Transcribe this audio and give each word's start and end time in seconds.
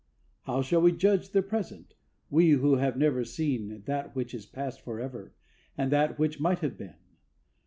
How 0.45 0.63
shall 0.63 0.81
we 0.81 0.93
judge 0.93 1.29
their 1.29 1.43
present, 1.43 1.93
we 2.31 2.49
who 2.53 2.77
have 2.77 2.97
never 2.97 3.23
seen 3.23 3.83
That 3.85 4.15
which 4.15 4.33
is 4.33 4.47
past 4.47 4.81
forever, 4.81 5.35
and 5.77 5.91
that 5.91 6.17
which 6.17 6.39
might 6.39 6.57
have 6.61 6.75
been? 6.75 6.95